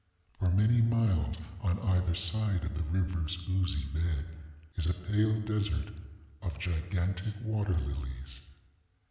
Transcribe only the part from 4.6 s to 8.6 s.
is a pale desert of gigantic water lilies.